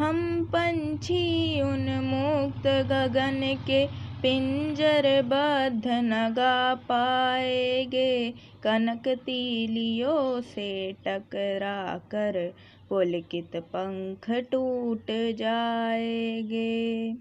[0.00, 3.86] हम पंछी उन्मुक्त गगन के
[4.22, 12.54] पिंजर बद्ध न गा पाएँगे। कनक तीलियों से टकरा कर
[12.88, 17.14] पुलकित पंख टूट जाएँगे।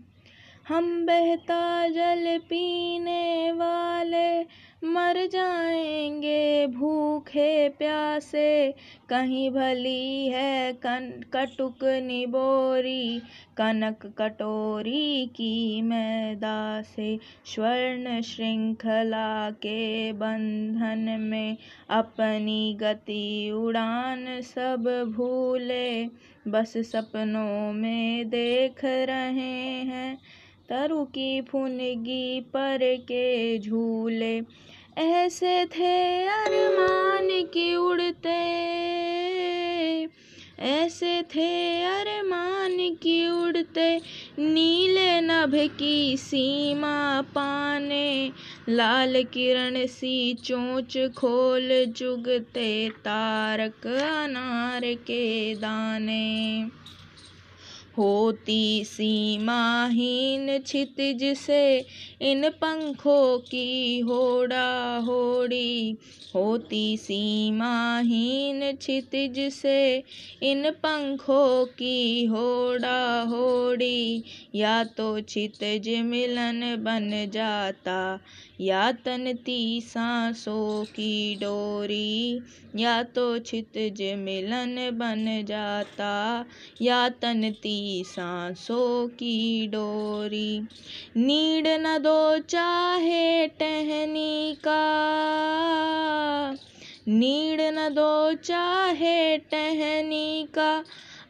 [0.67, 3.98] हम बहता जल पीने वाले
[5.29, 8.71] जाएँगे भूखे प्यासे।
[9.09, 13.19] कहीं भली है कन कटुक निबोरी,
[13.57, 21.57] कनक कटोरी की मैदा से स्वर्ण श्रृंखला के बंधन में
[21.89, 26.05] अपनी गति उड़ान सब भूले।
[26.47, 30.17] बस सपनों में देख रहे हैं,
[30.69, 34.41] तरु की फुनगी पर के झूले।
[34.99, 38.39] ऐसे थे अरमान की उड़ते।
[40.59, 44.01] ऐसे थे अरमान की उड़ते।
[44.39, 48.31] नीले नभ की सीमा पाने।
[48.69, 56.65] लाल किरण सी चोंच खोल चुगते तारक अनार के दाने।
[57.99, 61.85] होती सीमाहीन क्षितिज से
[62.21, 65.97] इन पंखों की होड़ा होड़ी।
[66.35, 70.03] होती सीमाहीन क्षितिज से
[70.43, 74.23] इन पंखों की होड़ा होड़ी।
[74.55, 78.19] या तो क्षितिज मिलन बन जाता,
[78.61, 82.43] या तनती सांसों की डोरी।
[82.75, 86.45] या तो क्षितिज मिलन बन जाता,
[86.81, 90.61] या तनती सांसों की डोरी।
[91.17, 94.81] नीड न दो चाहे टहनी का।
[97.07, 100.83] नीड न दो चाहे टहनी का।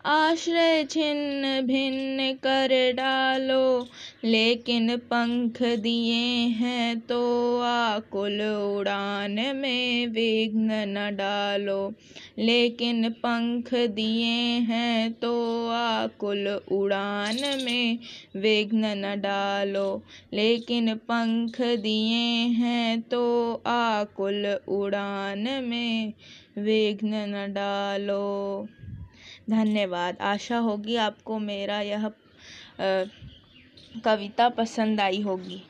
[0.05, 3.87] आश्रय छिन्न भिन्न कर डालो।
[4.23, 6.15] लेकिन पंख दिए
[6.55, 7.19] हैं तो
[7.63, 11.77] आकुल उड़ान में विघ्न न डालो।
[12.39, 14.33] लेकिन पंख दिए
[14.69, 15.31] हैं तो
[15.69, 17.97] आकुल उड़ान में
[18.37, 19.87] विघ्न न डालो।
[20.33, 22.19] लेकिन पंख दिए
[22.59, 23.23] हैं तो
[23.67, 24.45] आकुल
[24.79, 26.13] उड़ान में
[26.57, 28.21] विघ्न न डालो।
[29.49, 32.09] धन्यवाद। आशा होगी आपको मेरा यह
[33.97, 35.63] कविता पसंद आई होगी।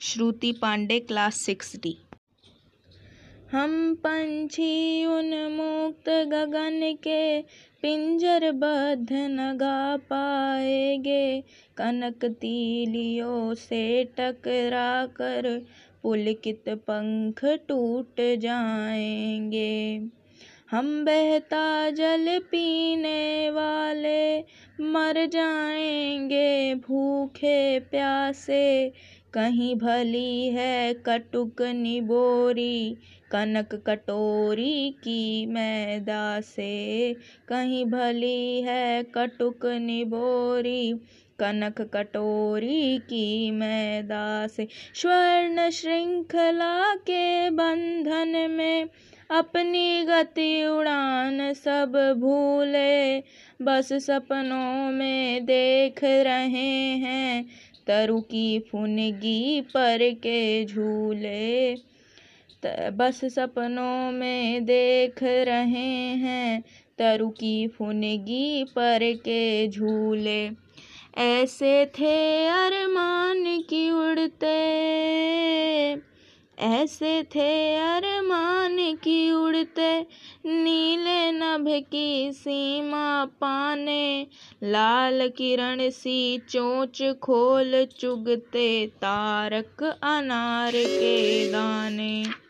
[0.00, 1.96] Shruti Pandey, class six D.
[3.52, 7.42] हम पंछी उन्मुक्त गगन के
[7.82, 11.40] पिंजर बद्ध न गा पाएँगे।
[11.76, 15.66] कनक तीलियों से टकरा कर
[16.02, 20.00] पुलकित पंख टूट जाएँगे।
[20.70, 24.07] हम बहता जल पीने वाले
[24.80, 28.92] मर जाएँगे भूखे प्यासे।
[29.34, 32.96] कहीं भली है कटुक निबोरी,
[33.30, 37.14] कनक कटोरी की मैदा से
[37.48, 40.92] कहीं भली है कटुक निबोरी,
[41.38, 48.88] कनक कटोरी की मैदा से स्वर्ण श्रृंखला के बंधन में
[49.30, 53.18] अपनी गति उड़ान सब भूले,
[53.62, 57.46] बस सपनों में देख रहे हैं,
[57.86, 61.74] तरु की फुनगी पर के झूले।
[62.90, 66.62] बस सपनों में देख रहे हैं,
[66.98, 70.50] तरु की फुनगी पर के झूले।
[71.18, 74.87] ऐसे थे अरमान की उड़ते
[76.58, 80.00] ऐसे थे अरमान की उड़ते,
[80.46, 84.26] नीले नभ की सीमा पाने।
[84.62, 92.48] लाल किरण सी चोंच खोल चुगते तारक अनार के दाने।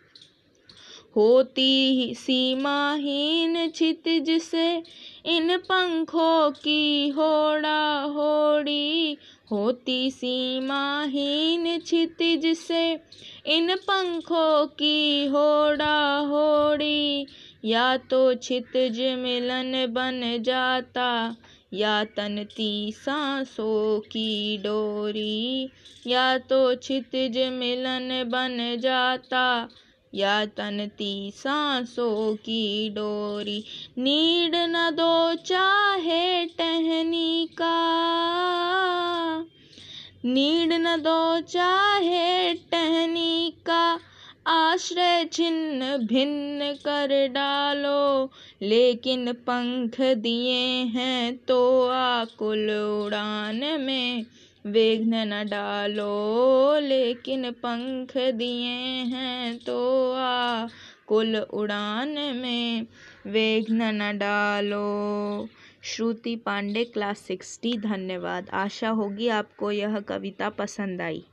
[1.16, 4.82] होती ही सीमाहीन क्षितिज से
[5.26, 9.18] इन पंखों की होड़ा होड़ी
[9.50, 13.00] होती सीमाहीन क्षितिज से
[13.46, 17.26] इन पंखों की होड़ा होड़ी।
[17.64, 21.36] या तो क्षितिज मिलन बन जाता,
[21.74, 25.72] या तनती सांसों की डोरी।
[26.06, 29.68] या तो क्षितिज मिलन बन जाता
[30.18, 33.64] या तनती सांसों की डोरी
[33.98, 37.76] नीड न दो चाहे टहनी का।
[40.24, 44.00] नीड न दो चाहे टहनी का,
[44.46, 48.30] आश्रय छिन्न भिन्न कर डालो।
[48.62, 54.26] लेकिन पंख दिए हैं तो आकुल उड़ान में
[54.72, 58.76] विघ्न न डालो, लेकिन पंख दिए
[59.12, 60.66] हैं तो आ।
[61.06, 62.86] कुल उड़ान में
[63.26, 65.48] विघ्न न डालो।
[65.82, 71.24] श्रुति पांडे, क्लास सिक्सटी, धन्यवाद। आशा होगी आपको यह कविता पसंद आई।